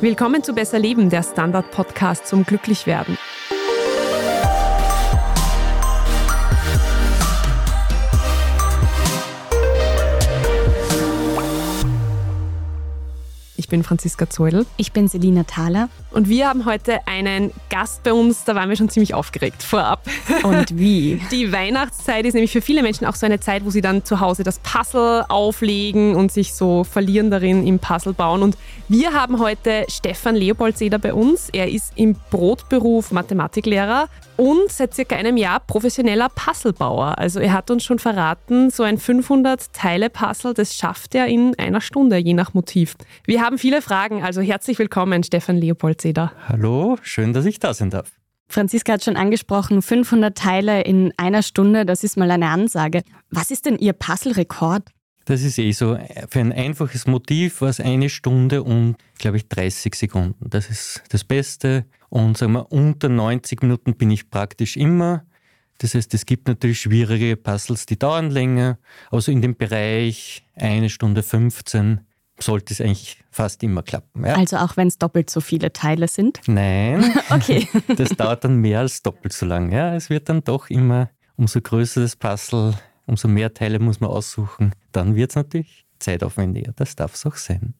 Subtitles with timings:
[0.00, 3.18] Willkommen zu Besser Leben, der Standard-Podcast zum Glücklichwerden.
[13.68, 14.64] Ich bin Franziska Zeudel.
[14.78, 15.90] Ich bin Selina Thaler.
[16.10, 20.08] Und wir haben heute einen Gast bei uns, da waren wir schon ziemlich aufgeregt vorab.
[20.42, 21.20] Und wie?
[21.30, 24.20] Die Weihnachtszeit ist nämlich für viele Menschen auch so eine Zeit, wo sie dann zu
[24.20, 28.42] Hause das Puzzle auflegen und sich so verlieren darin im Puzzle bauen.
[28.42, 28.56] Und
[28.88, 31.50] wir haben heute Stefan Leopoldseder bei uns.
[31.50, 37.18] Er ist im Brotberuf Mathematiklehrer und seit circa einem Jahr professioneller Puzzlebauer.
[37.18, 42.16] Also er hat uns schon verraten, so ein 500-Teile-Puzzle, das schafft er in einer Stunde,
[42.16, 42.94] je nach Motiv.
[43.26, 46.32] Wir haben viele Fragen, also herzlich willkommen, Stefan Leopoldseder.
[46.48, 48.12] Hallo, schön, dass ich da sein darf.
[48.48, 53.02] Franziska hat schon angesprochen, 500 Teile in einer Stunde, das ist mal eine Ansage.
[53.30, 54.84] Was ist denn Ihr Puzzle-Rekord?
[55.24, 55.98] Das ist eh so.
[56.30, 60.48] Für ein einfaches Motiv war es eine Stunde und, glaube ich, 30 Sekunden.
[60.48, 61.84] Das ist das Beste.
[62.08, 65.24] Und sagen wir, unter 90 Minuten bin ich praktisch immer.
[65.78, 68.78] Das heißt, es gibt natürlich schwierige Puzzles, die dauern länger.
[69.10, 72.00] Also in dem Bereich eine Stunde 15
[72.40, 74.24] sollte es eigentlich fast immer klappen.
[74.24, 74.34] Ja?
[74.34, 76.40] Also auch wenn es doppelt so viele Teile sind?
[76.46, 77.04] Nein.
[77.30, 77.68] okay.
[77.96, 79.72] Das dauert dann mehr als doppelt so lang.
[79.72, 82.74] Ja, es wird dann doch immer, umso größer das Puzzle,
[83.06, 84.72] umso mehr Teile muss man aussuchen.
[84.92, 86.72] Dann wird es natürlich zeitaufwendiger.
[86.76, 87.74] Das darf es auch sein.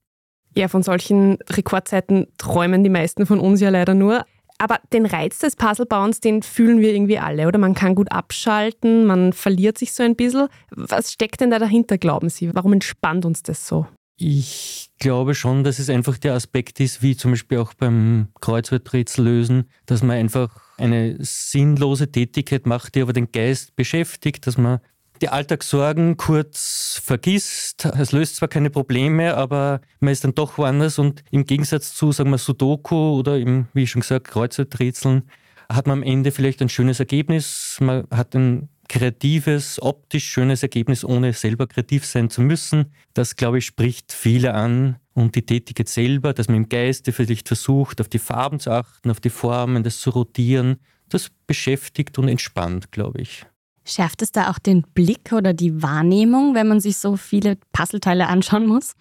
[0.59, 4.25] Ja, von solchen Rekordzeiten träumen die meisten von uns ja leider nur.
[4.59, 7.59] Aber den Reiz des Puzzlebauens, den fühlen wir irgendwie alle, oder?
[7.59, 10.49] Man kann gut abschalten, man verliert sich so ein bisschen.
[10.73, 12.53] Was steckt denn da dahinter, glauben Sie?
[12.57, 13.87] Warum entspannt uns das so?
[14.17, 19.25] Ich glaube schon, dass es einfach der Aspekt ist, wie zum Beispiel auch beim Kreuzworträtsel
[19.25, 24.81] lösen, dass man einfach eine sinnlose Tätigkeit macht, die aber den Geist beschäftigt, dass man
[25.21, 27.85] die Alltagssorgen kurz vergisst.
[27.85, 32.13] Es löst zwar keine Probleme, aber man ist dann doch woanders und im Gegensatz zu,
[32.13, 35.25] sagen wir, Sudoku oder im, wie schon gesagt, Kreuzworträtseln
[35.69, 37.77] hat man am Ende vielleicht ein schönes Ergebnis.
[37.81, 42.93] Man hat ein kreatives, optisch schönes Ergebnis, ohne selber kreativ sein zu müssen.
[43.13, 44.97] Das, glaube ich, spricht viele an.
[45.13, 49.11] Und die Tätigkeit selber, dass man im Geiste vielleicht versucht, auf die Farben zu achten,
[49.11, 50.79] auf die Formen, das zu rotieren,
[51.09, 53.45] das beschäftigt und entspannt, glaube ich.
[53.89, 58.27] Schärft es da auch den Blick oder die Wahrnehmung, wenn man sich so viele Puzzleteile
[58.27, 58.93] anschauen muss?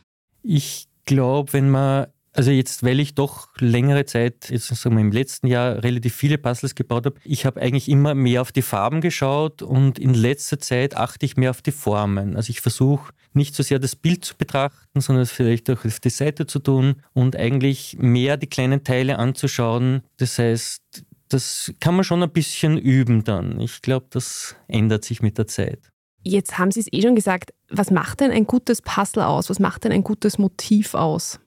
[0.43, 5.11] Ich glaube, wenn man, also jetzt, weil ich doch längere Zeit, jetzt sagen wir im
[5.11, 9.01] letzten Jahr, relativ viele Puzzles gebaut habe, ich habe eigentlich immer mehr auf die Farben
[9.01, 12.37] geschaut und in letzter Zeit achte ich mehr auf die Formen.
[12.37, 15.99] Also ich versuche nicht so sehr das Bild zu betrachten, sondern es vielleicht auch auf
[15.99, 20.01] die Seite zu tun und eigentlich mehr die kleinen Teile anzuschauen.
[20.17, 20.81] Das heißt,
[21.29, 23.59] das kann man schon ein bisschen üben dann.
[23.59, 25.79] Ich glaube, das ändert sich mit der Zeit.
[26.23, 27.53] Jetzt haben Sie es eh schon gesagt.
[27.69, 29.49] Was macht denn ein gutes Puzzle aus?
[29.49, 31.39] Was macht denn ein gutes Motiv aus?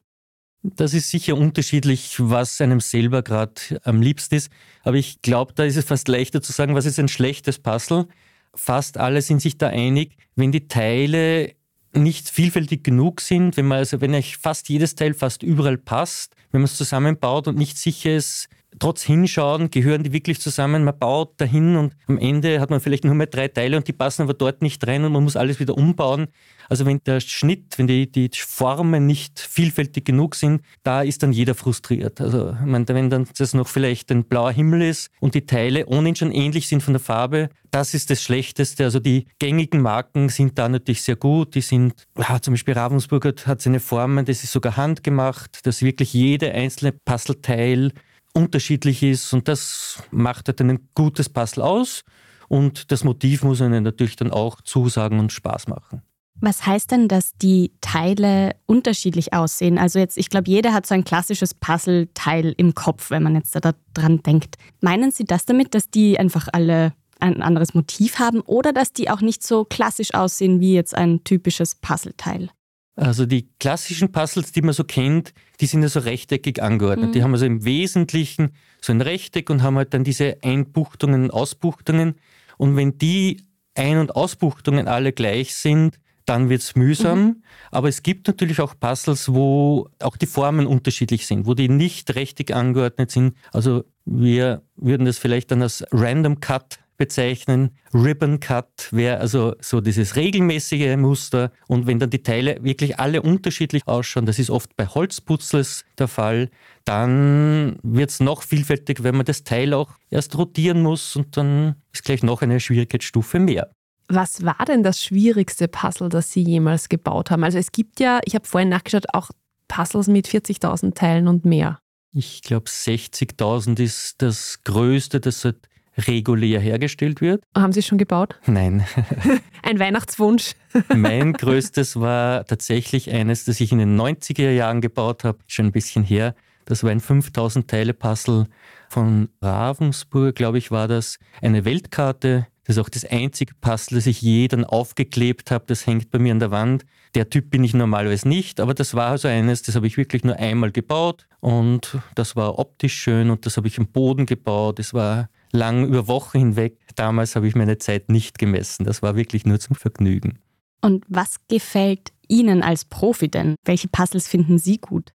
[0.63, 3.55] Das ist sicher unterschiedlich, was einem selber gerade
[3.85, 4.51] am liebsten ist.
[4.83, 8.07] Aber ich glaube, da ist es fast leichter zu sagen, was ist ein schlechtes Puzzle.
[8.55, 11.55] Fast alle sind sich da einig, wenn die Teile
[11.93, 16.35] nicht vielfältig genug sind, wenn man also, wenn euch fast jedes Teil fast überall passt,
[16.53, 18.49] wenn man es zusammenbaut und nicht sicher ist,
[18.79, 20.85] trotz Hinschauen gehören die wirklich zusammen.
[20.85, 23.93] Man baut dahin und am Ende hat man vielleicht nur mehr drei Teile und die
[23.93, 26.29] passen aber dort nicht rein und man muss alles wieder umbauen.
[26.69, 31.33] Also wenn der Schnitt, wenn die, die Formen nicht vielfältig genug sind, da ist dann
[31.33, 32.21] jeder frustriert.
[32.21, 36.15] Also meine, wenn dann das noch vielleicht ein blauer Himmel ist und die Teile ohnehin
[36.15, 38.85] schon ähnlich sind von der Farbe, das ist das Schlechteste.
[38.85, 41.57] Also die gängigen Marken sind da natürlich sehr gut.
[41.57, 46.13] Die sind, ja, zum Beispiel Ravensburger hat seine Formen, das ist sogar handgemacht, dass wirklich
[46.13, 47.93] jede einzelne Puzzleteil
[48.33, 52.03] unterschiedlich ist und das macht halt ein gutes Puzzle aus
[52.49, 56.03] und das Motiv muss einem natürlich dann auch zusagen und Spaß machen.
[56.43, 59.77] Was heißt denn, dass die Teile unterschiedlich aussehen?
[59.79, 63.55] Also jetzt, ich glaube, jeder hat so ein klassisches Puzzleteil im Kopf, wenn man jetzt
[63.55, 64.57] da dran denkt.
[64.81, 69.11] Meinen Sie das damit, dass die einfach alle ein anderes Motiv haben oder dass die
[69.11, 72.49] auch nicht so klassisch aussehen wie jetzt ein typisches Puzzleteil?
[72.97, 77.09] Also die klassischen Puzzles, die man so kennt, die sind ja so rechteckig angeordnet.
[77.11, 77.13] Mhm.
[77.13, 78.51] Die haben also im Wesentlichen
[78.81, 82.17] so ein Rechteck und haben halt dann diese Einbuchtungen und Ausbuchtungen.
[82.59, 83.45] Und wenn die
[83.75, 87.23] Ein- und Ausbuchtungen alle gleich sind, dann wird es mühsam.
[87.23, 87.43] Mhm.
[87.71, 92.15] Aber es gibt natürlich auch Puzzles, wo auch die Formen unterschiedlich sind, wo die nicht
[92.15, 93.37] rechteckig angeordnet sind.
[93.53, 97.71] Also wir würden das vielleicht dann als Random Cut bezeichnen.
[97.95, 101.51] Ribbon Cut wäre also so dieses regelmäßige Muster.
[101.67, 106.09] Und wenn dann die Teile wirklich alle unterschiedlich ausschauen, das ist oft bei Holzputzles der
[106.09, 106.51] Fall,
[106.85, 111.77] dann wird es noch vielfältiger, wenn man das Teil auch erst rotieren muss und dann
[111.93, 113.71] ist gleich noch eine Schwierigkeitsstufe mehr.
[114.09, 117.45] Was war denn das schwierigste Puzzle, das Sie jemals gebaut haben?
[117.45, 119.31] Also es gibt ja, ich habe vorhin nachgeschaut, auch
[119.69, 121.79] Puzzles mit 40.000 Teilen und mehr?
[122.13, 127.43] Ich glaube, 60.000 ist das Größte, das halt regulär hergestellt wird.
[127.55, 128.39] Haben Sie es schon gebaut?
[128.47, 128.87] Nein.
[129.63, 130.55] Ein Weihnachtswunsch?
[130.95, 135.73] mein größtes war tatsächlich eines, das ich in den 90er Jahren gebaut habe, schon ein
[135.73, 136.35] bisschen her.
[136.65, 138.47] Das war ein 5000 Teile Puzzle
[138.89, 141.19] von Ravensburg, glaube ich, war das.
[141.43, 142.47] Eine Weltkarte.
[142.65, 145.65] Das ist auch das einzige Puzzle, das ich je dann aufgeklebt habe.
[145.67, 146.85] Das hängt bei mir an der Wand.
[147.17, 150.23] Der Typ bin ich normalerweise nicht, aber das war also eines, das habe ich wirklich
[150.23, 154.79] nur einmal gebaut und das war optisch schön und das habe ich im Boden gebaut.
[154.79, 156.79] Es war lang über Wochen hinweg.
[156.97, 158.85] Damals habe ich meine Zeit nicht gemessen.
[158.85, 160.39] Das war wirklich nur zum Vergnügen.
[160.81, 163.57] Und was gefällt Ihnen als Profi denn?
[163.65, 165.13] Welche Puzzles finden Sie gut?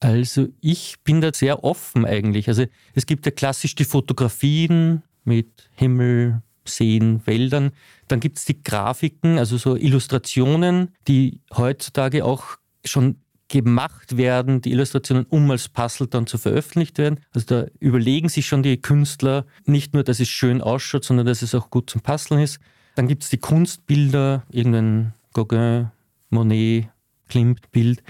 [0.00, 2.48] Also ich bin da sehr offen eigentlich.
[2.48, 2.64] Also
[2.94, 7.72] es gibt ja klassisch die Fotografien mit Himmel, Seen, Wäldern.
[8.06, 13.16] Dann gibt es die Grafiken, also so Illustrationen, die heutzutage auch schon
[13.48, 17.20] gemacht werden, die Illustrationen, um als Puzzle dann zu veröffentlicht werden.
[17.32, 21.42] Also da überlegen sich schon die Künstler nicht nur, dass es schön ausschaut, sondern dass
[21.42, 22.60] es auch gut zum Puzzeln ist.
[22.94, 25.90] Dann gibt es die Kunstbilder, irgendein Gauguin,
[26.30, 26.88] Monet,
[27.28, 28.02] Klimt-Bild.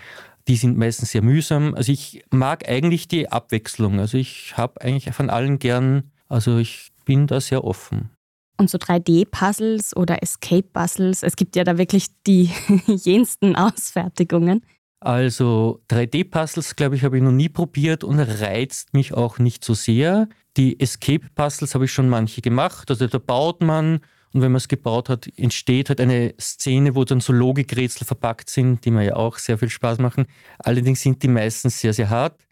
[0.49, 1.75] Die sind meistens sehr mühsam.
[1.75, 4.01] Also ich mag eigentlich die Abwechslung.
[4.01, 8.11] Also ich habe eigentlich von allen gern, also ich bin da sehr offen.
[8.57, 12.51] Und so 3D-Puzzles oder Escape-Puzzles, es gibt ja da wirklich die
[12.87, 14.63] jensten Ausfertigungen.
[15.01, 19.75] Also 3D-Puzzles, glaube ich, habe ich noch nie probiert und reizt mich auch nicht so
[19.75, 20.29] sehr.
[20.57, 22.91] Die Escape-Puzzles habe ich schon manche gemacht.
[22.91, 24.01] Also da baut man
[24.33, 28.51] und wenn man es gebaut hat, entsteht halt eine Szene, wo dann so Logikrätsel verpackt
[28.51, 30.27] sind, die mir ja auch sehr viel Spaß machen.
[30.59, 32.47] Allerdings sind die meistens sehr, sehr hart.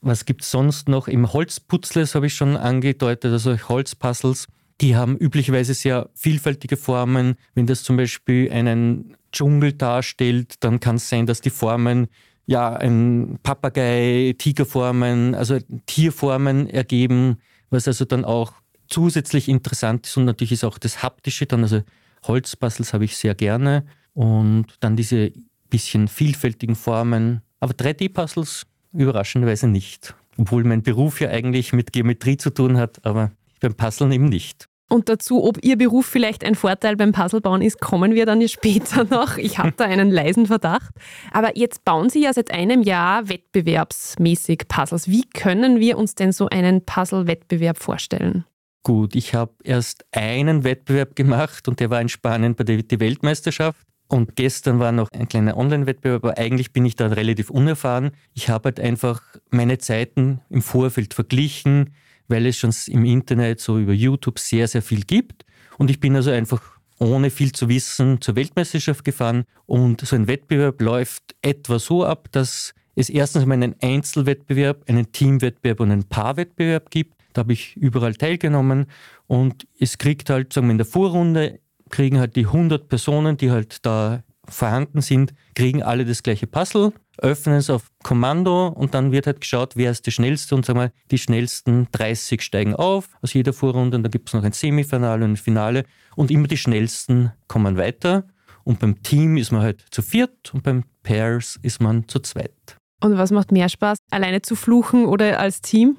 [0.00, 1.06] Was gibt es sonst noch?
[1.06, 4.48] Im Holzputzles habe ich schon angedeutet, also Holzpuzzles.
[4.80, 7.34] Die haben üblicherweise sehr vielfältige Formen.
[7.54, 12.08] Wenn das zum Beispiel einen Dschungel darstellt, dann kann es sein, dass die Formen
[12.46, 17.38] ja ein Papagei, Tigerformen, also Tierformen ergeben,
[17.70, 18.52] was also dann auch
[18.88, 21.82] zusätzlich interessant ist und natürlich ist auch das Haptische dann, also
[22.26, 23.84] Holzpuzzles habe ich sehr gerne
[24.14, 25.32] und dann diese
[25.70, 30.14] bisschen vielfältigen Formen, aber 3D-Puzzles überraschenderweise nicht.
[30.36, 33.30] Obwohl mein Beruf ja eigentlich mit Geometrie zu tun hat, aber
[33.60, 34.69] beim Puzzeln eben nicht.
[34.92, 39.04] Und dazu, ob Ihr Beruf vielleicht ein Vorteil beim Puzzlebauen ist, kommen wir dann später
[39.10, 39.36] noch.
[39.36, 40.92] Ich habe da einen leisen Verdacht.
[41.32, 45.08] Aber jetzt bauen Sie ja seit einem Jahr wettbewerbsmäßig Puzzles.
[45.08, 48.44] Wie können wir uns denn so einen Puzzle-Wettbewerb vorstellen?
[48.82, 53.86] Gut, ich habe erst einen Wettbewerb gemacht und der war in Spanien bei der Weltmeisterschaft.
[54.08, 58.10] Und gestern war noch ein kleiner Online-Wettbewerb, aber eigentlich bin ich da relativ unerfahren.
[58.34, 61.94] Ich habe halt einfach meine Zeiten im Vorfeld verglichen,
[62.30, 65.44] weil es schon im Internet, so über YouTube sehr, sehr viel gibt.
[65.78, 66.62] Und ich bin also einfach
[66.98, 69.44] ohne viel zu wissen zur Weltmeisterschaft gefahren.
[69.66, 75.10] Und so ein Wettbewerb läuft etwa so ab, dass es erstens mal einen Einzelwettbewerb, einen
[75.10, 77.14] Teamwettbewerb und einen Paarwettbewerb gibt.
[77.32, 78.86] Da habe ich überall teilgenommen
[79.26, 83.50] und es kriegt halt, sagen wir in der Vorrunde, kriegen halt die 100 Personen, die
[83.50, 89.12] halt da vorhanden sind, kriegen alle das gleiche Puzzle, öffnen es auf Kommando und dann
[89.12, 93.08] wird halt geschaut, wer ist der Schnellste und sagen wir, die schnellsten 30 steigen auf
[93.22, 95.84] aus jeder Vorrunde und dann gibt es noch ein Semifinale und ein Finale
[96.16, 98.24] und immer die schnellsten kommen weiter
[98.64, 102.76] und beim Team ist man halt zu viert und beim Pairs ist man zu zweit.
[103.02, 105.96] Und was macht mehr Spaß, alleine zu fluchen oder als Team?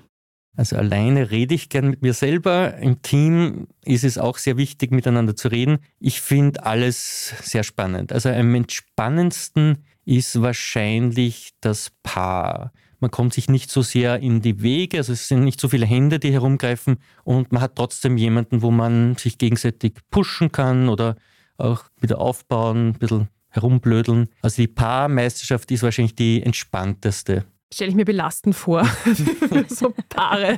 [0.58, 2.78] Also alleine rede ich gern mit mir selber.
[2.78, 5.80] Im Team ist es auch sehr wichtig, miteinander zu reden.
[6.00, 8.12] Ich finde alles sehr spannend.
[8.12, 12.72] Also am entspannendsten ist wahrscheinlich das Paar.
[13.00, 15.86] Man kommt sich nicht so sehr in die Wege, also es sind nicht so viele
[15.86, 21.16] Hände, die herumgreifen und man hat trotzdem jemanden, wo man sich gegenseitig pushen kann oder
[21.58, 24.30] auch wieder aufbauen, ein bisschen herumblödeln.
[24.42, 28.86] Also die Paarmeisterschaft ist wahrscheinlich die entspannteste stelle ich mir belastend vor.
[29.68, 30.58] so Paare.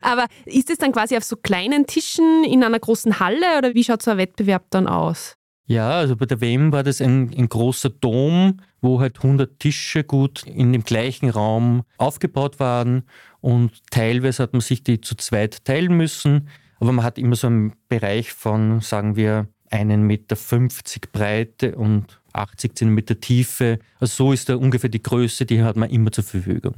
[0.00, 3.84] Aber ist es dann quasi auf so kleinen Tischen in einer großen Halle oder wie
[3.84, 5.36] schaut so ein Wettbewerb dann aus?
[5.66, 10.04] Ja, also bei der WM war das ein, ein, großer Dom, wo halt 100 Tische
[10.04, 13.04] gut in dem gleichen Raum aufgebaut waren
[13.40, 16.48] und teilweise hat man sich die zu zweit teilen müssen,
[16.80, 20.36] aber man hat immer so einen Bereich von, sagen wir, 1,50 Meter
[21.12, 23.78] Breite und 80 cm Tiefe.
[24.00, 26.74] Also so ist da ungefähr die Größe, die hat man immer zur Verfügung.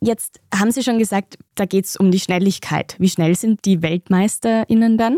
[0.00, 2.94] Jetzt haben Sie schon gesagt, da geht es um die Schnelligkeit.
[3.00, 5.16] Wie schnell sind die WeltmeisterInnen dann?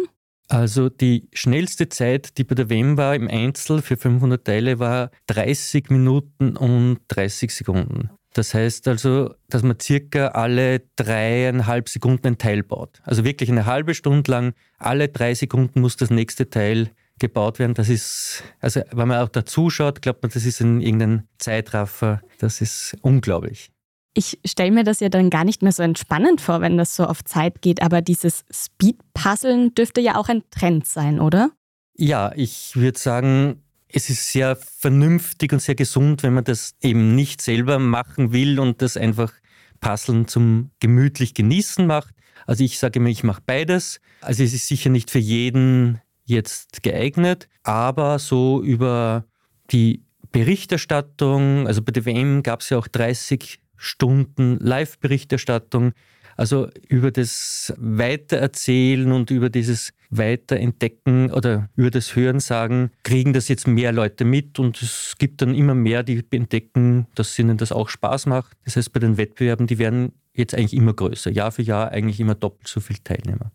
[0.50, 5.12] Also die schnellste Zeit, die bei der WM war im Einzel für 500 Teile, war
[5.28, 8.10] 30 Minuten und 30 Sekunden.
[8.32, 13.00] Das heißt also, dass man circa alle dreieinhalb Sekunden ein Teil baut.
[13.04, 16.90] Also wirklich eine halbe Stunde lang, alle drei Sekunden muss das nächste Teil
[17.20, 17.74] gebaut werden.
[17.74, 22.22] Das ist, also wenn man auch da zuschaut, glaubt man, das ist ein, irgendein Zeitraffer.
[22.38, 23.70] Das ist unglaublich.
[24.14, 27.04] Ich stelle mir das ja dann gar nicht mehr so entspannend vor, wenn das so
[27.04, 31.50] auf Zeit geht, aber dieses Speed-Puzzeln dürfte ja auch ein Trend sein, oder?
[31.96, 37.14] Ja, ich würde sagen, es ist sehr vernünftig und sehr gesund, wenn man das eben
[37.14, 39.32] nicht selber machen will und das einfach
[39.80, 42.14] Puzzeln zum gemütlich genießen macht.
[42.46, 44.00] Also ich sage immer, ich mache beides.
[44.20, 49.24] Also es ist sicher nicht für jeden jetzt geeignet, aber so über
[49.70, 55.92] die Berichterstattung, also bei der WM gab es ja auch 30 Stunden Live-Berichterstattung.
[56.36, 63.66] Also über das Weitererzählen und über dieses Weiterentdecken oder über das Hörensagen kriegen das jetzt
[63.66, 67.88] mehr Leute mit und es gibt dann immer mehr, die entdecken, dass ihnen das auch
[67.88, 68.56] Spaß macht.
[68.64, 71.30] Das heißt, bei den Wettbewerben, die werden jetzt eigentlich immer größer.
[71.30, 73.52] Jahr für Jahr eigentlich immer doppelt so viele Teilnehmer.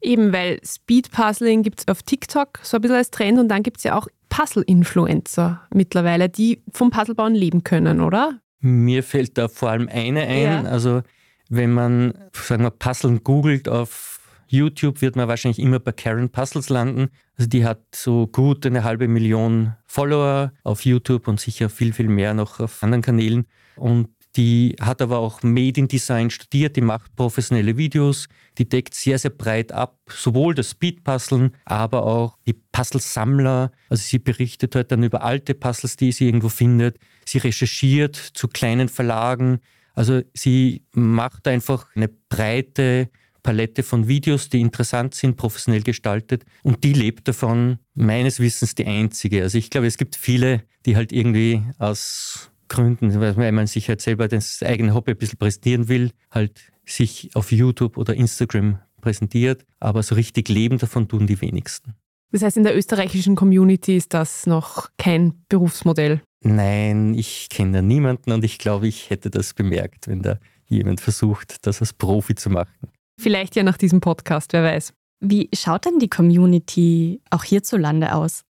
[0.00, 3.78] Eben, weil Speed-Puzzling gibt es auf TikTok so ein bisschen als Trend und dann gibt
[3.78, 8.40] es ja auch Puzzle-Influencer mittlerweile, die vom Puzzlebauen leben können, oder?
[8.60, 10.42] Mir fällt da vor allem eine ein.
[10.42, 10.62] Ja.
[10.64, 11.02] Also
[11.48, 16.68] wenn man, sagen wir, Puzzlen googelt auf YouTube, wird man wahrscheinlich immer bei Karen Puzzles
[16.68, 17.10] landen.
[17.36, 22.08] Also die hat so gut eine halbe Million Follower auf YouTube und sicher viel, viel
[22.08, 23.46] mehr noch auf anderen Kanälen.
[23.76, 24.08] Und
[24.38, 29.18] die hat aber auch Made in Design studiert, die macht professionelle Videos, die deckt sehr,
[29.18, 33.72] sehr breit ab, sowohl das Speed-Puzzeln, aber auch die Puzzle-Sammler.
[33.88, 36.98] Also sie berichtet halt dann über alte Puzzles, die sie irgendwo findet.
[37.26, 39.58] Sie recherchiert zu kleinen Verlagen.
[39.94, 43.10] Also sie macht einfach eine breite
[43.42, 46.44] Palette von Videos, die interessant sind, professionell gestaltet.
[46.62, 49.42] Und die lebt davon, meines Wissens die einzige.
[49.42, 54.00] Also ich glaube, es gibt viele, die halt irgendwie aus Gründen, weil man sich halt
[54.00, 59.64] selber das eigene Hobby ein bisschen präsentieren will, halt sich auf YouTube oder Instagram präsentiert,
[59.80, 61.94] aber so richtig leben davon tun die wenigsten.
[62.30, 66.20] Das heißt, in der österreichischen Community ist das noch kein Berufsmodell?
[66.42, 71.00] Nein, ich kenne da niemanden und ich glaube, ich hätte das bemerkt, wenn da jemand
[71.00, 72.88] versucht, das als Profi zu machen.
[73.18, 74.92] Vielleicht ja nach diesem Podcast, wer weiß.
[75.20, 78.42] Wie schaut denn die Community auch hierzulande aus?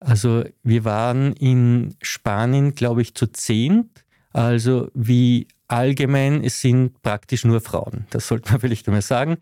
[0.00, 4.04] Also wir waren in Spanien, glaube ich, zu zehnt.
[4.32, 8.06] Also wie allgemein, es sind praktisch nur Frauen.
[8.10, 9.38] Das sollte man vielleicht einmal sagen.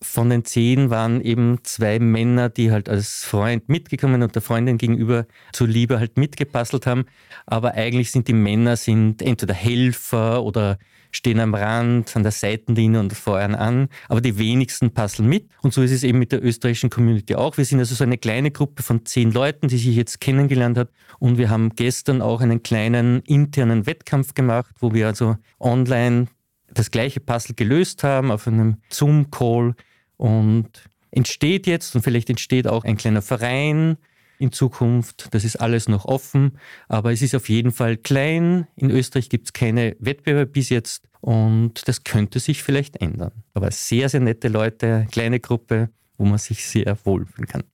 [0.00, 4.78] Von den zehn waren eben zwei Männer, die halt als Freund mitgekommen und der Freundin
[4.78, 7.06] gegenüber zuliebe halt mitgepasselt haben.
[7.46, 10.78] Aber eigentlich sind die Männer sind entweder Helfer oder
[11.10, 15.48] stehen am Rand, an der Seitenlinie und feuern an, aber die wenigsten passen mit.
[15.62, 17.56] Und so ist es eben mit der österreichischen Community auch.
[17.56, 20.90] Wir sind also so eine kleine Gruppe von zehn Leuten, die sich jetzt kennengelernt hat.
[21.18, 26.26] Und wir haben gestern auch einen kleinen internen Wettkampf gemacht, wo wir also online
[26.72, 29.74] das gleiche Puzzle gelöst haben auf einem Zoom-Call
[30.18, 30.68] und
[31.10, 33.96] entsteht jetzt und vielleicht entsteht auch ein kleiner Verein
[34.38, 35.28] in Zukunft.
[35.32, 36.58] Das ist alles noch offen,
[36.88, 38.66] aber es ist auf jeden Fall klein.
[38.76, 43.32] In Österreich gibt es keine Wettbewerbe bis jetzt und das könnte sich vielleicht ändern.
[43.54, 47.64] Aber sehr, sehr nette Leute, kleine Gruppe, wo man sich sehr wohlfühlen kann.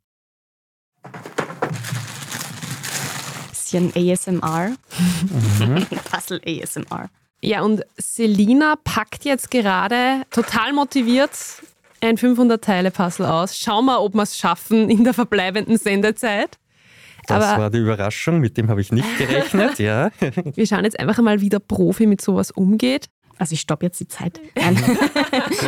[3.50, 4.76] Bisschen ASMR.
[5.58, 5.86] Mhm.
[6.10, 7.10] Puzzle ASMR.
[7.42, 11.32] Ja, und Selina packt jetzt gerade total motiviert
[12.04, 13.58] ein 500-Teile-Puzzle aus.
[13.58, 16.58] Schauen wir, ob wir es schaffen in der verbleibenden Sendezeit.
[17.26, 20.10] Das Aber war die Überraschung, mit dem habe ich nicht gerechnet, ja.
[20.54, 23.08] Wir schauen jetzt einfach mal, wie der Profi mit sowas umgeht.
[23.38, 24.40] Also ich stoppe jetzt die Zeit.
[24.54, 24.76] Nein.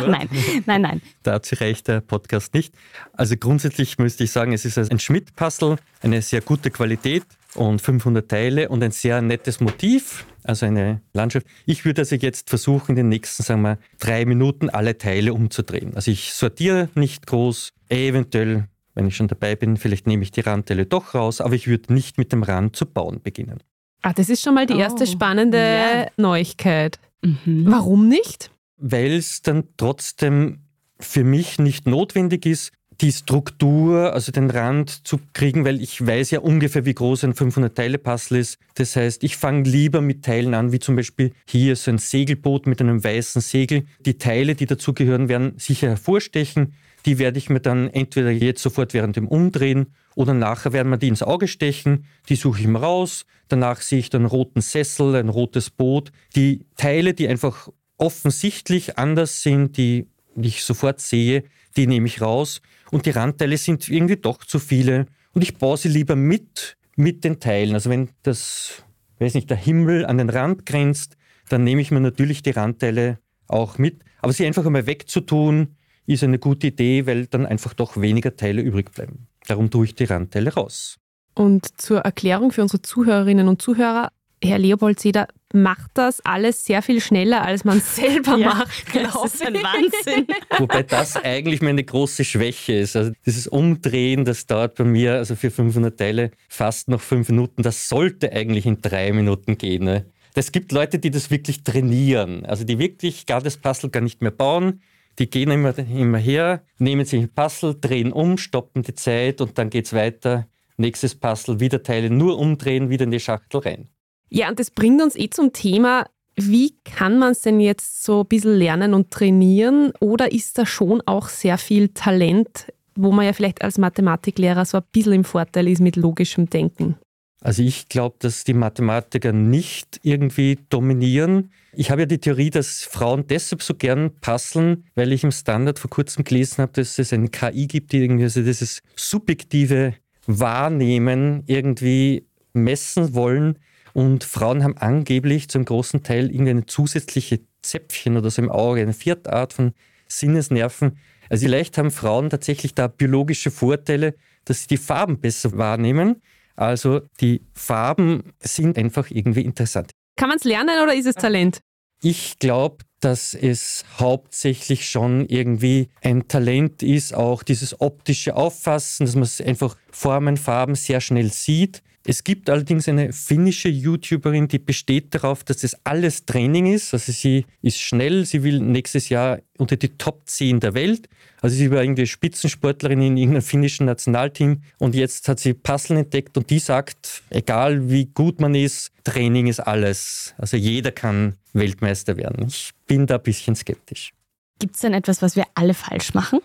[0.07, 0.29] nein,
[0.65, 1.01] nein, nein.
[1.23, 2.73] Dazu reicht der Podcast nicht.
[3.13, 7.23] Also grundsätzlich müsste ich sagen, es ist ein Schmidt-Puzzle, eine sehr gute Qualität
[7.57, 11.45] und 500 Teile und ein sehr nettes Motiv, also eine Landschaft.
[11.65, 15.93] Ich würde also jetzt versuchen, in den nächsten, sagen wir, drei Minuten alle Teile umzudrehen.
[15.95, 20.41] Also ich sortiere nicht groß, eventuell, wenn ich schon dabei bin, vielleicht nehme ich die
[20.41, 23.59] Randteile doch raus, aber ich würde nicht mit dem Rand zu bauen beginnen.
[24.01, 26.07] Ah, das ist schon mal die erste oh, spannende ja.
[26.17, 26.99] Neuigkeit.
[27.21, 27.65] Mhm.
[27.67, 28.51] Warum nicht?
[28.77, 30.59] Weil es dann trotzdem
[30.99, 36.31] für mich nicht notwendig ist, die Struktur, also den Rand zu kriegen, weil ich weiß
[36.31, 38.57] ja ungefähr, wie groß ein 500-Teile-Puzzle ist.
[38.75, 42.65] Das heißt, ich fange lieber mit Teilen an, wie zum Beispiel hier so ein Segelboot
[42.65, 43.85] mit einem weißen Segel.
[43.99, 46.73] Die Teile, die dazugehören, werden sicher hervorstechen.
[47.05, 50.97] Die werde ich mir dann entweder jetzt sofort während dem Umdrehen oder nachher werden mir
[50.97, 52.05] die ins Auge stechen.
[52.29, 53.25] Die suche ich mir raus.
[53.47, 56.11] Danach sehe ich dann einen roten Sessel, ein rotes Boot.
[56.35, 61.43] Die Teile, die einfach offensichtlich anders sind, die ich sofort sehe,
[61.77, 65.77] die nehme ich raus und die Randteile sind irgendwie doch zu viele und ich baue
[65.77, 67.73] sie lieber mit, mit den Teilen.
[67.73, 68.83] Also wenn das,
[69.19, 71.17] weiß nicht, der Himmel an den Rand grenzt,
[71.49, 74.03] dann nehme ich mir natürlich die Randteile auch mit.
[74.21, 75.75] Aber sie einfach einmal wegzutun,
[76.05, 79.27] ist eine gute Idee, weil dann einfach doch weniger Teile übrig bleiben.
[79.47, 80.97] Darum tue ich die Randteile raus.
[81.35, 84.11] Und zur Erklärung für unsere Zuhörerinnen und Zuhörer,
[84.43, 88.67] Herr Leopold Seder macht das alles sehr viel schneller, als man es selber ja, macht.
[88.93, 90.27] Das ist ein Wahnsinn.
[90.57, 92.95] Wobei das eigentlich meine große Schwäche ist.
[92.95, 97.63] Also dieses Umdrehen, das dauert bei mir also für 500 Teile fast noch fünf Minuten.
[97.63, 99.85] Das sollte eigentlich in drei Minuten gehen.
[99.85, 100.05] Ne?
[100.33, 102.45] Es gibt Leute, die das wirklich trainieren.
[102.45, 104.81] Also die wirklich gar das Puzzle gar nicht mehr bauen.
[105.19, 109.57] Die gehen immer, immer her, nehmen sich ein Puzzle, drehen um, stoppen die Zeit und
[109.57, 110.47] dann geht es weiter.
[110.77, 113.89] Nächstes Puzzle, wieder Teile nur umdrehen, wieder in die Schachtel rein.
[114.29, 116.05] Ja, und das bringt uns eh zum Thema,
[116.35, 119.91] wie kann man es denn jetzt so ein bisschen lernen und trainieren?
[119.99, 124.77] Oder ist da schon auch sehr viel Talent, wo man ja vielleicht als Mathematiklehrer so
[124.77, 126.95] ein bisschen im Vorteil ist mit logischem Denken?
[127.41, 131.51] Also ich glaube, dass die Mathematiker nicht irgendwie dominieren.
[131.73, 135.77] Ich habe ja die Theorie, dass Frauen deshalb so gern puzzeln, weil ich im Standard
[135.77, 139.93] vor kurzem gelesen habe, dass es eine KI gibt, die irgendwie also dieses subjektive
[140.25, 143.59] Wahrnehmen irgendwie messen wollen.
[143.97, 148.93] Und Frauen haben angeblich zum großen Teil irgendeine zusätzliche Zäpfchen oder so im Auge, eine
[148.93, 149.73] vierte Art von
[150.07, 150.99] Sinnesnerven.
[151.31, 154.13] Also vielleicht haben Frauen tatsächlich da biologische Vorteile,
[154.45, 156.21] dass sie die Farben besser wahrnehmen.
[156.55, 159.89] Also die Farben sind einfach irgendwie interessant.
[160.15, 161.61] Kann man es lernen oder ist es Talent?
[161.99, 169.15] Ich glaube, dass es hauptsächlich schon irgendwie ein Talent ist, auch dieses optische Auffassen, dass
[169.15, 171.81] man einfach Formen, Farben sehr schnell sieht.
[172.09, 176.93] Es gibt allerdings eine finnische YouTuberin, die besteht darauf, dass das alles Training ist.
[176.93, 181.09] Also sie ist schnell, sie will nächstes Jahr unter die Top 10 der Welt.
[181.41, 186.37] Also sie war irgendwie Spitzensportlerin in irgendeinem finnischen Nationalteam und jetzt hat sie Puzzle entdeckt
[186.37, 190.33] und die sagt, egal wie gut man ist, Training ist alles.
[190.37, 192.47] Also jeder kann Weltmeister werden.
[192.47, 194.13] Ich bin da ein bisschen skeptisch.
[194.59, 196.39] Gibt es denn etwas, was wir alle falsch machen?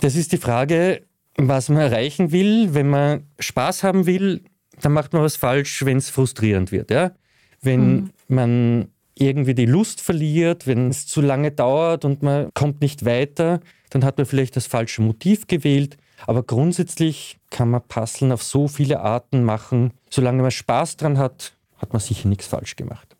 [0.00, 1.02] Das ist die Frage,
[1.36, 2.72] was man erreichen will.
[2.72, 4.42] Wenn man Spaß haben will,
[4.82, 6.90] dann macht man was falsch, wenn es frustrierend wird.
[6.90, 7.12] Ja?
[7.60, 8.10] Wenn mhm.
[8.28, 13.60] man irgendwie die Lust verliert, wenn es zu lange dauert und man kommt nicht weiter,
[13.90, 15.96] dann hat man vielleicht das falsche Motiv gewählt.
[16.26, 19.92] Aber grundsätzlich kann man Puzzeln auf so viele Arten machen.
[20.10, 23.16] Solange man Spaß dran hat, hat man sicher nichts falsch gemacht.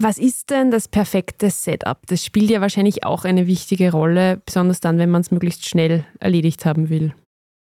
[0.00, 1.98] Was ist denn das perfekte Setup?
[2.06, 6.04] Das spielt ja wahrscheinlich auch eine wichtige Rolle, besonders dann, wenn man es möglichst schnell
[6.20, 7.14] erledigt haben will.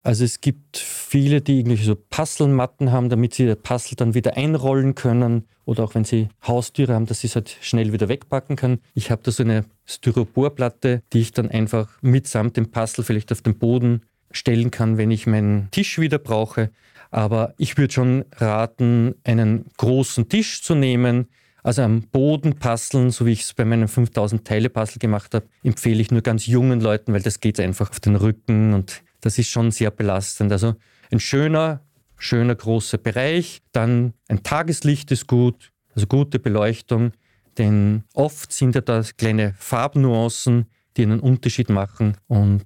[0.04, 4.36] Also es gibt viele, die irgendwelche so Puzzlematten haben, damit sie das Puzzle dann wieder
[4.36, 8.58] einrollen können oder auch wenn sie Haustüre haben, dass sie es halt schnell wieder wegpacken
[8.58, 8.82] können.
[8.96, 13.42] Ich habe da so eine Styroporplatte, die ich dann einfach mitsamt dem Puzzle vielleicht auf
[13.42, 16.70] den Boden stellen kann, wenn ich meinen Tisch wieder brauche.
[17.10, 21.28] Aber ich würde schon raten, einen großen Tisch zu nehmen,
[21.62, 25.46] also am Boden puzzeln, so wie ich es bei meinem 5000 Teile Puzzle gemacht habe,
[25.63, 29.40] empfehle ich nur ganz jungen Leuten, weil das geht einfach auf den Rücken und das
[29.40, 30.52] ist schon sehr belastend.
[30.52, 30.76] Also
[31.12, 31.82] ein schöner,
[32.18, 37.14] schöner großer Bereich, dann ein Tageslicht ist gut, also gute Beleuchtung,
[37.58, 40.66] denn oft sind ja da kleine Farbnuancen,
[40.98, 42.66] die einen Unterschied machen und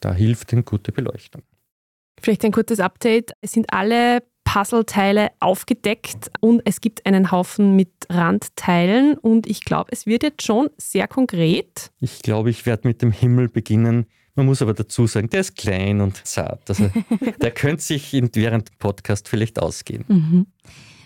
[0.00, 1.42] da hilft eine gute Beleuchtung.
[2.20, 3.32] Vielleicht ein kurzes Update.
[3.40, 9.90] Es sind alle Puzzleteile aufgedeckt und es gibt einen Haufen mit Randteilen und ich glaube,
[9.92, 11.90] es wird jetzt schon sehr konkret.
[12.00, 14.06] Ich glaube, ich werde mit dem Himmel beginnen.
[14.34, 16.68] Man muss aber dazu sagen, der ist klein und zart.
[16.68, 16.90] Also
[17.40, 20.04] der könnte sich während dem Podcast vielleicht ausgehen.
[20.08, 20.46] Mhm.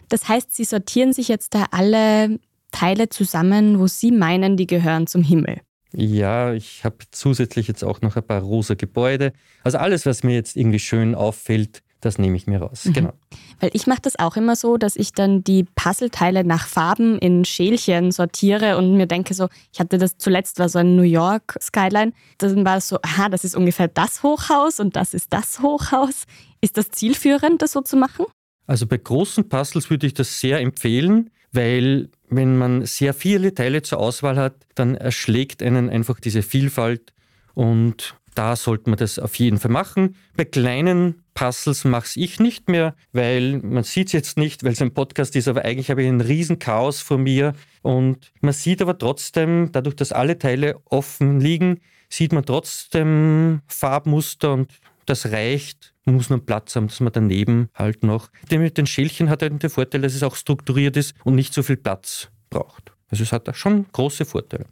[0.09, 2.39] Das heißt, Sie sortieren sich jetzt da alle
[2.71, 5.61] Teile zusammen, wo Sie meinen, die gehören zum Himmel.
[5.93, 9.33] Ja, ich habe zusätzlich jetzt auch noch ein paar rosa Gebäude.
[9.65, 12.85] Also alles, was mir jetzt irgendwie schön auffällt, das nehme ich mir raus.
[12.85, 12.93] Mhm.
[12.93, 13.13] Genau.
[13.61, 17.45] Weil ich mache das auch immer so, dass ich dann die Puzzleteile nach Farben in
[17.45, 21.57] Schälchen sortiere und mir denke so, ich hatte das zuletzt, war so ein New York
[21.61, 25.61] Skyline, dann war es so, aha, das ist ungefähr das Hochhaus und das ist das
[25.61, 26.25] Hochhaus.
[26.61, 28.27] Ist das zielführend, das so zu machen?
[28.67, 33.83] Also bei großen Puzzles würde ich das sehr empfehlen, weil wenn man sehr viele Teile
[33.83, 37.13] zur Auswahl hat, dann erschlägt einen einfach diese Vielfalt
[37.55, 40.17] und da sollte man das auf jeden Fall machen.
[40.37, 44.83] Bei kleinen Puzzles mache ich nicht mehr, weil man sieht es jetzt nicht, weil es
[44.83, 48.83] ein Podcast ist, aber eigentlich habe ich ein riesen Chaos vor mir und man sieht
[48.83, 54.73] aber trotzdem, dadurch, dass alle Teile offen liegen, sieht man trotzdem Farbmuster und
[55.05, 55.95] das reicht.
[56.07, 58.31] Man muss nur Platz haben, dass man daneben halt noch.
[58.51, 61.53] Denn mit den Schälchen hat er den Vorteil, dass es auch strukturiert ist und nicht
[61.53, 62.93] so viel Platz braucht.
[63.09, 64.67] Also es hat da schon große Vorteile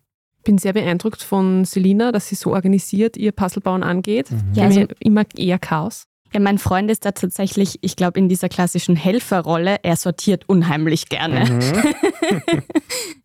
[0.44, 4.30] bin sehr beeindruckt von Selina, dass sie so organisiert ihr Puzzlebauen angeht.
[4.30, 4.52] Mhm.
[4.52, 6.06] Ja, also immer eher Chaos.
[6.34, 9.78] Ja, mein Freund ist da tatsächlich, ich glaube, in dieser klassischen Helferrolle.
[9.84, 11.48] Er sortiert unheimlich gerne.
[11.48, 12.62] Mhm.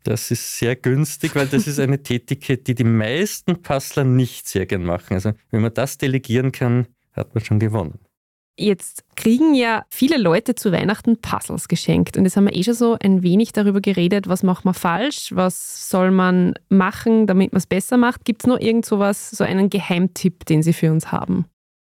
[0.03, 4.65] Das ist sehr günstig, weil das ist eine Tätigkeit, die die meisten Puzzler nicht sehr
[4.65, 5.15] gern machen.
[5.15, 7.99] Also wenn man das delegieren kann, hat man schon gewonnen.
[8.57, 12.15] Jetzt kriegen ja viele Leute zu Weihnachten Puzzles geschenkt.
[12.15, 15.31] Und jetzt haben wir eh schon so ein wenig darüber geredet, was macht man falsch,
[15.33, 18.23] was soll man machen, damit man es besser macht.
[18.23, 21.45] Gibt es noch irgend sowas, so einen Geheimtipp, den Sie für uns haben?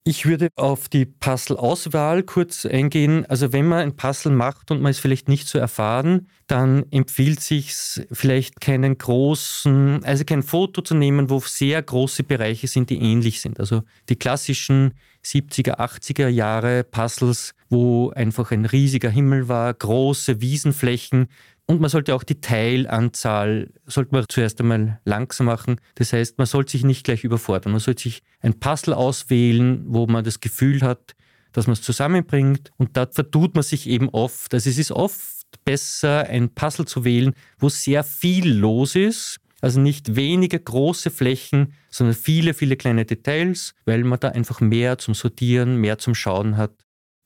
[0.08, 3.26] Ich würde auf die Puzzle-Auswahl kurz eingehen.
[3.26, 7.40] Also wenn man ein Puzzle macht und man ist vielleicht nicht so erfahren, dann empfiehlt
[7.42, 7.74] sich
[8.10, 13.42] vielleicht keinen großen, also kein Foto zu nehmen, wo sehr große Bereiche sind, die ähnlich
[13.42, 13.60] sind.
[13.60, 14.94] Also die klassischen
[15.28, 21.28] 70er, 80er Jahre Puzzles, wo einfach ein riesiger Himmel war, große Wiesenflächen.
[21.66, 25.80] Und man sollte auch die Teilanzahl, sollte man zuerst einmal langsam machen.
[25.96, 27.72] Das heißt, man sollte sich nicht gleich überfordern.
[27.72, 31.14] Man sollte sich ein Puzzle auswählen, wo man das Gefühl hat,
[31.52, 32.70] dass man es zusammenbringt.
[32.78, 34.54] Und da vertut man sich eben oft.
[34.54, 39.38] Also es ist oft besser, ein Puzzle zu wählen, wo sehr viel los ist.
[39.60, 44.98] Also nicht wenige große Flächen, sondern viele, viele kleine Details, weil man da einfach mehr
[44.98, 46.72] zum Sortieren, mehr zum Schauen hat.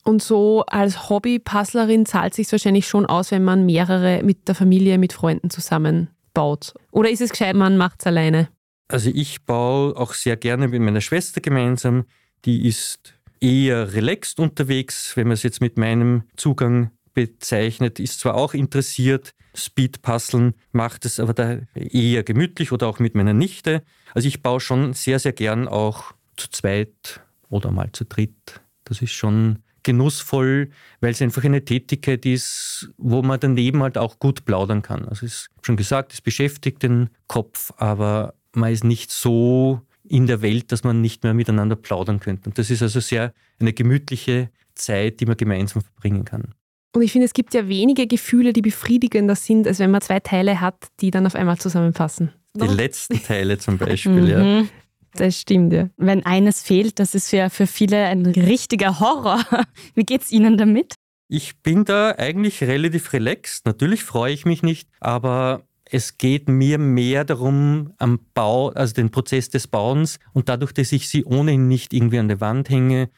[0.05, 4.99] Und so als Hobby-Puzzlerin zahlt sich wahrscheinlich schon aus, wenn man mehrere mit der Familie,
[4.99, 6.75] mit Freunden zusammenbaut.
[6.91, 8.49] Oder ist es gescheit, man macht es alleine?
[8.89, 12.05] Also ich baue auch sehr gerne mit meiner Schwester gemeinsam.
[12.45, 18.35] Die ist eher relaxed unterwegs, wenn man es jetzt mit meinem Zugang bezeichnet, ist zwar
[18.35, 23.83] auch interessiert, Speed-Puzzeln, macht es aber da eher gemütlich oder auch mit meiner Nichte.
[24.15, 27.21] Also ich baue schon sehr, sehr gern auch zu zweit
[27.51, 28.61] oder mal zu dritt.
[28.85, 30.71] Das ist schon genussvoll,
[31.01, 35.07] weil es einfach eine Tätigkeit ist, wo man daneben halt auch gut plaudern kann.
[35.09, 40.27] Also es ist schon gesagt, es beschäftigt den Kopf, aber man ist nicht so in
[40.27, 42.49] der Welt, dass man nicht mehr miteinander plaudern könnte.
[42.49, 46.55] Und das ist also sehr eine gemütliche Zeit, die man gemeinsam verbringen kann.
[46.95, 50.21] Und ich finde, es gibt ja wenige Gefühle, die befriedigender sind, als wenn man zwei
[50.21, 52.33] Teile hat, die dann auf einmal zusammenpassen.
[52.55, 52.73] Die no?
[52.73, 54.43] letzten Teile zum Beispiel, ja.
[54.43, 54.69] Mhm.
[55.15, 55.91] Das stimmt, ja.
[55.97, 59.43] Wenn eines fehlt, das ist ja für viele ein richtiger Horror.
[59.95, 60.95] Wie geht es Ihnen damit?
[61.29, 63.67] Ich bin da eigentlich relativ relaxed.
[63.67, 69.11] Natürlich freue ich mich nicht, aber es geht mir mehr darum, am Bau, also den
[69.11, 73.11] Prozess des Bauens und dadurch, dass ich sie ohnehin nicht irgendwie an der Wand hänge,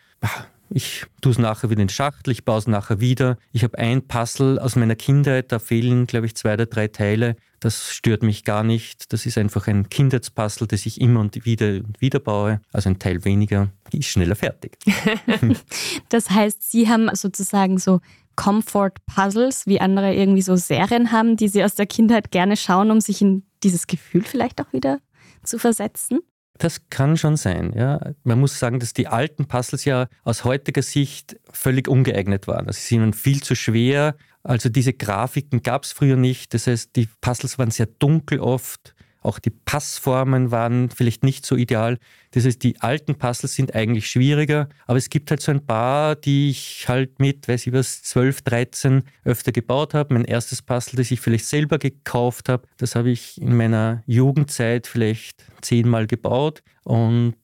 [0.71, 3.39] ich tue es nachher wieder in den Schachtel, ich baue es nachher wieder.
[3.53, 7.37] Ich habe ein Puzzle aus meiner Kindheit, da fehlen, glaube ich, zwei oder drei Teile.
[7.61, 9.13] Das stört mich gar nicht.
[9.13, 12.61] Das ist einfach ein Kindheitspuzzle, das ich immer und wieder und wieder baue.
[12.73, 14.77] Also ein Teil weniger, ist schneller fertig.
[16.09, 18.01] das heißt, Sie haben sozusagen so
[18.37, 23.01] Comfort-Puzzles, wie andere irgendwie so Serien haben, die Sie aus der Kindheit gerne schauen, um
[23.01, 25.01] sich in dieses Gefühl vielleicht auch wieder
[25.45, 26.21] zu versetzen?
[26.59, 28.13] Das kann schon sein, ja.
[28.23, 32.69] Man muss sagen, dass die alten Puzzles ja aus heutiger Sicht völlig ungeeignet waren.
[32.69, 34.17] Also sie sind viel zu schwer.
[34.45, 36.55] Also diese Grafiken gab es früher nicht.
[36.55, 38.95] Das heißt, die Puzzles waren sehr dunkel oft.
[39.25, 41.99] Auch die Passformen waren vielleicht nicht so ideal.
[42.33, 46.15] Das heißt, die alten Puzzles sind eigentlich schwieriger, aber es gibt halt so ein paar,
[46.15, 50.13] die ich halt mit, weiß ich was, 12, 13 öfter gebaut habe.
[50.13, 54.87] Mein erstes Puzzle, das ich vielleicht selber gekauft habe, das habe ich in meiner Jugendzeit
[54.87, 57.35] vielleicht zehnmal gebaut und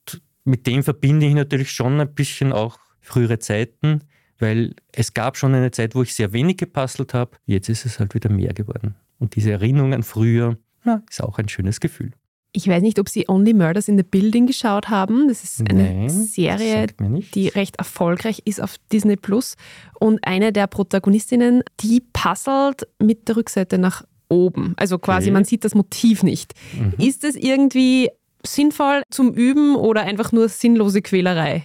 [0.44, 4.02] mit dem verbinde ich natürlich schon ein bisschen auch frühere Zeiten,
[4.38, 7.38] weil es gab schon eine Zeit, wo ich sehr wenig gepuzzelt habe.
[7.46, 8.96] Jetzt ist es halt wieder mehr geworden.
[9.18, 12.12] Und diese Erinnerung an früher, na, ist auch ein schönes Gefühl.
[12.52, 15.28] Ich weiß nicht, ob Sie Only Murders in the Building geschaut haben.
[15.28, 16.88] Das ist eine Nein, Serie,
[17.34, 19.54] die recht erfolgreich ist auf Disney Plus.
[20.00, 24.74] Und eine der Protagonistinnen, die puzzelt mit der Rückseite nach oben.
[24.76, 25.32] Also quasi, okay.
[25.32, 26.54] man sieht das Motiv nicht.
[26.74, 26.94] Mhm.
[26.98, 28.10] Ist es irgendwie
[28.44, 31.64] sinnvoll zum Üben oder einfach nur sinnlose Quälerei?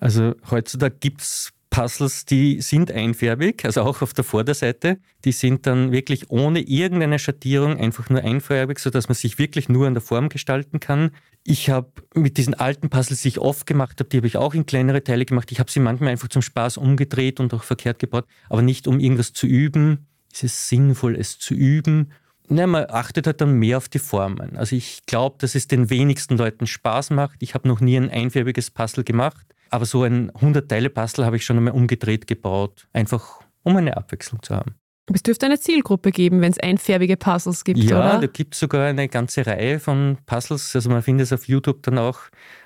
[0.00, 4.98] Also heutzutage gibt es Puzzles, die sind einfärbig, also auch auf der Vorderseite.
[5.24, 9.88] Die sind dann wirklich ohne irgendeine Schattierung einfach nur einfärbig, sodass man sich wirklich nur
[9.88, 11.10] an der Form gestalten kann.
[11.42, 14.54] Ich habe mit diesen alten Puzzles, die ich oft gemacht habe, die habe ich auch
[14.54, 15.50] in kleinere Teile gemacht.
[15.50, 19.00] Ich habe sie manchmal einfach zum Spaß umgedreht und auch verkehrt gebaut, aber nicht um
[19.00, 20.06] irgendwas zu üben.
[20.32, 22.12] Ist es sinnvoll, es zu üben?
[22.46, 24.56] Na, man achtet halt dann mehr auf die Formen.
[24.56, 27.42] Also ich glaube, dass es den wenigsten Leuten Spaß macht.
[27.42, 29.53] Ich habe noch nie ein einfärbiges Puzzle gemacht.
[29.74, 34.54] Aber so ein 100-Teile-Bastel habe ich schon einmal umgedreht gebaut, einfach um eine Abwechslung zu
[34.54, 34.76] haben.
[35.08, 38.12] Aber es dürfte eine Zielgruppe geben, wenn es einfärbige Puzzles gibt, ja, oder?
[38.12, 40.76] Ja, da gibt es sogar eine ganze Reihe von Puzzles.
[40.76, 42.20] Also man findet es auf YouTube dann auch.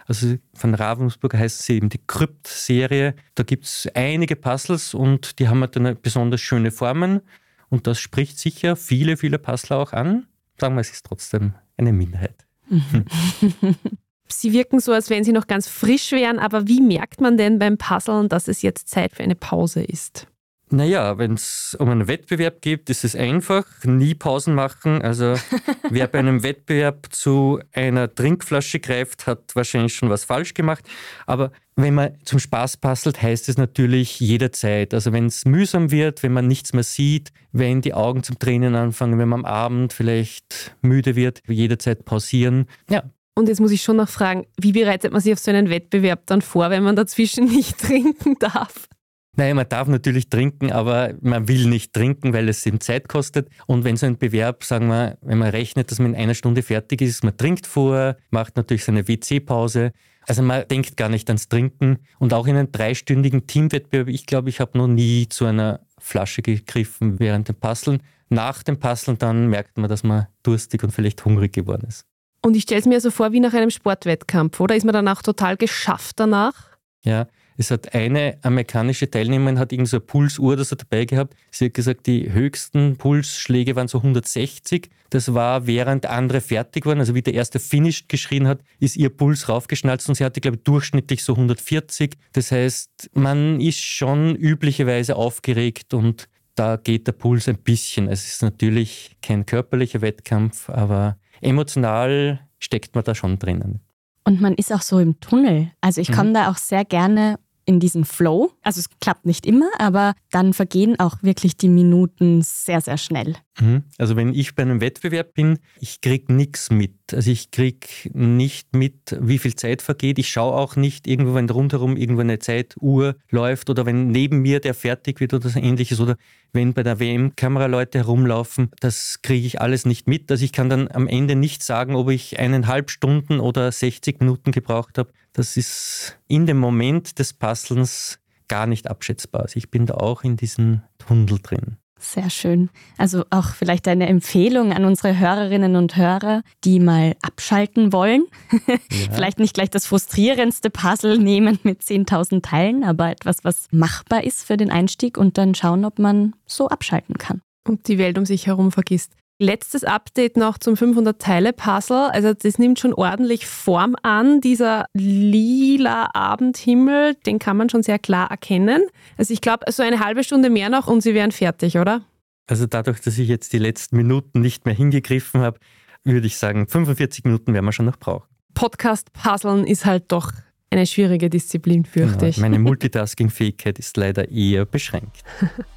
[0.07, 3.15] Also von Ravensburg heißt sie eben die Krypt-Serie.
[3.35, 7.23] Da gibt es einige Puzzles und die haben halt dann besonders schöne Formen.
[7.71, 10.27] Und das spricht sicher viele, viele Puzzler auch an.
[10.61, 12.47] Sagen wir, es ist trotzdem eine Minderheit.
[14.31, 17.59] Sie wirken so, als wenn Sie noch ganz frisch wären, aber wie merkt man denn
[17.59, 20.27] beim Puzzeln, dass es jetzt Zeit für eine Pause ist?
[20.71, 23.65] Naja, wenn es um einen Wettbewerb geht, ist es einfach.
[23.85, 25.01] Nie Pausen machen.
[25.01, 25.35] Also
[25.89, 30.85] wer bei einem Wettbewerb zu einer Trinkflasche greift, hat wahrscheinlich schon was falsch gemacht.
[31.27, 34.93] Aber wenn man zum Spaß bastelt, heißt es natürlich jederzeit.
[34.93, 38.75] Also wenn es mühsam wird, wenn man nichts mehr sieht, wenn die Augen zum Tränen
[38.75, 42.67] anfangen, wenn man am Abend vielleicht müde wird, jederzeit pausieren.
[42.91, 43.05] Ja,
[43.39, 46.27] und jetzt muss ich schon noch fragen, wie bereitet man sich auf so einen Wettbewerb
[46.27, 48.89] dann vor, wenn man dazwischen nicht trinken darf?
[49.37, 53.49] Naja, man darf natürlich trinken, aber man will nicht trinken, weil es eben Zeit kostet.
[53.67, 56.63] Und wenn so ein Bewerb, sagen wir, wenn man rechnet, dass man in einer Stunde
[56.63, 59.93] fertig ist, man trinkt vor, macht natürlich seine WC-Pause.
[60.27, 61.99] Also man denkt gar nicht ans Trinken.
[62.19, 66.43] Und auch in einem dreistündigen Teamwettbewerb, ich glaube, ich habe noch nie zu einer Flasche
[66.43, 68.03] gegriffen während dem Puzzeln.
[68.31, 72.08] Nach dem Puzzeln dann merkt man, dass man durstig und vielleicht hungrig geworden ist.
[72.43, 74.77] Und ich stelle es mir so vor wie nach einem Sportwettkampf, oder?
[74.77, 76.69] Ist man danach total geschafft danach?
[77.05, 77.27] Ja,
[77.61, 81.35] es hat eine amerikanische Teilnehmerin hat irgend so eine Pulsuhr das hat dabei gehabt.
[81.51, 84.89] Sie hat gesagt, die höchsten Pulsschläge waren so 160.
[85.11, 89.11] Das war während andere fertig waren, also wie der erste Finished geschrien hat, ist ihr
[89.11, 92.17] Puls raufgeschnalzt und sie hatte, glaube ich, durchschnittlich so 140.
[92.33, 98.09] Das heißt, man ist schon üblicherweise aufgeregt und da geht der Puls ein bisschen.
[98.09, 103.81] Es ist natürlich kein körperlicher Wettkampf, aber emotional steckt man da schon drinnen.
[104.25, 105.71] Und man ist auch so im Tunnel.
[105.81, 106.35] Also ich komme mhm.
[106.35, 108.51] da auch sehr gerne in diesen Flow.
[108.63, 113.35] Also es klappt nicht immer, aber dann vergehen auch wirklich die Minuten sehr, sehr schnell.
[113.61, 113.83] Mhm.
[113.99, 116.95] Also wenn ich bei einem Wettbewerb bin, ich kriege nichts mit.
[117.13, 120.19] Also ich kriege nicht mit, wie viel Zeit vergeht.
[120.19, 124.61] Ich schaue auch nicht irgendwo, wenn rundherum irgendwo eine Zeituhr läuft oder wenn neben mir
[124.61, 126.17] der fertig wird oder so ähnliches oder
[126.55, 130.31] wenn bei der WM Kameraleute herumlaufen, das kriege ich alles nicht mit.
[130.31, 134.53] Also ich kann dann am Ende nicht sagen, ob ich eineinhalb Stunden oder 60 Minuten
[134.53, 135.11] gebraucht habe.
[135.33, 139.43] Das ist in dem Moment des Puzzlens gar nicht abschätzbar.
[139.43, 141.77] Also ich bin da auch in diesem Tunnel drin.
[142.01, 142.71] Sehr schön.
[142.97, 148.25] Also auch vielleicht eine Empfehlung an unsere Hörerinnen und Hörer, die mal abschalten wollen.
[148.91, 149.13] Ja.
[149.13, 154.45] vielleicht nicht gleich das frustrierendste Puzzle nehmen mit 10.000 Teilen, aber etwas, was machbar ist
[154.45, 157.43] für den Einstieg und dann schauen, ob man so abschalten kann.
[157.67, 159.13] Und die Welt um sich herum vergisst.
[159.41, 162.11] Letztes Update noch zum 500-Teile-Puzzle.
[162.11, 164.41] Also das nimmt schon ordentlich Form an.
[164.41, 168.83] Dieser lila Abendhimmel, den kann man schon sehr klar erkennen.
[169.17, 172.03] Also ich glaube, so eine halbe Stunde mehr noch und sie wären fertig, oder?
[172.49, 175.61] Also dadurch, dass ich jetzt die letzten Minuten nicht mehr hingegriffen habe,
[176.03, 178.27] würde ich sagen, 45 Minuten werden wir schon noch brauchen.
[178.55, 180.33] Podcast-Puzzeln ist halt doch
[180.71, 182.39] eine schwierige Disziplin, fürchte ja, ich.
[182.39, 185.23] Meine Multitasking-Fähigkeit ist leider eher beschränkt.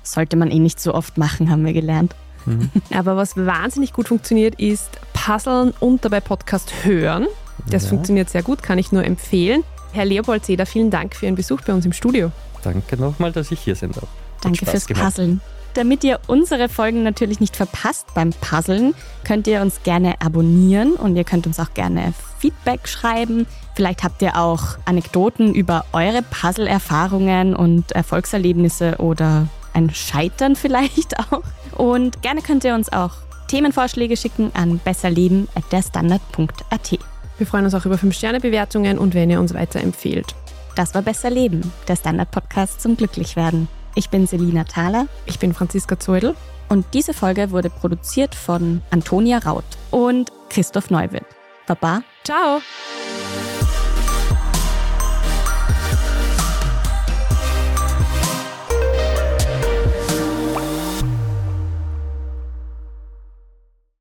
[0.01, 2.15] Sollte man eh nicht so oft machen, haben wir gelernt.
[2.45, 2.69] Mhm.
[2.93, 7.27] Aber was wahnsinnig gut funktioniert, ist Puzzeln und dabei Podcast hören.
[7.69, 7.89] Das ja.
[7.89, 9.63] funktioniert sehr gut, kann ich nur empfehlen.
[9.93, 12.31] Herr Leopold Seder, vielen Dank für Ihren Besuch bei uns im Studio.
[12.63, 14.07] Danke nochmal, dass ich hier sein darf.
[14.41, 15.05] Danke fürs gemacht.
[15.05, 15.41] Puzzeln.
[15.73, 21.15] Damit ihr unsere Folgen natürlich nicht verpasst beim Puzzeln, könnt ihr uns gerne abonnieren und
[21.15, 23.47] ihr könnt uns auch gerne Feedback schreiben.
[23.75, 31.43] Vielleicht habt ihr auch Anekdoten über eure Puzzle-Erfahrungen und Erfolgserlebnisse oder ein Scheitern vielleicht auch.
[31.81, 33.13] Und gerne könnt ihr uns auch
[33.47, 36.99] Themenvorschläge schicken an besserleben.derstandard.at.
[37.39, 40.35] Wir freuen uns auch über 5-Sterne-Bewertungen und wenn ihr uns weiterempfehlt.
[40.75, 43.67] Das war Besser Leben, der Standard-Podcast zum Glücklichwerden.
[43.95, 45.07] Ich bin Selina Thaler.
[45.25, 46.35] Ich bin Franziska Zeudel.
[46.69, 51.25] Und diese Folge wurde produziert von Antonia Raut und Christoph Neuwirth.
[51.65, 52.03] Baba.
[52.23, 52.61] Ciao.